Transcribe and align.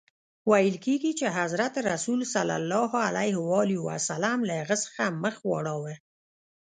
ویل 0.49 0.75
کیږي 0.85 1.11
چي 1.19 1.25
حضرت 1.37 1.73
رسول 1.91 2.19
ص 2.31 2.33
له 2.69 2.77
هغه 2.93 4.73
څخه 4.85 5.03
مخ 5.23 5.35
واړاوه. 5.49 5.93